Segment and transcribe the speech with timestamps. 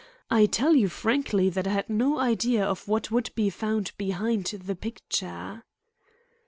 [0.31, 4.45] I tell you frankly that I had no idea of what would be found behind
[4.47, 5.63] the picture."